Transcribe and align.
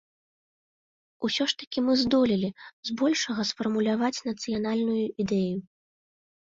Усё 1.29 1.43
ж 1.51 1.55
такі 1.61 1.79
мы 1.89 1.93
здолелі, 2.05 2.49
збольшага, 2.91 3.41
сфармуляваць 3.51 4.15
нацыянальную 4.33 5.01
ідэю. 5.27 5.57